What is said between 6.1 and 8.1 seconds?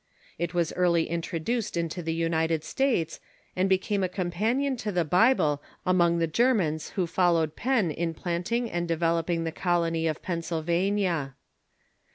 the Germans who followed Penn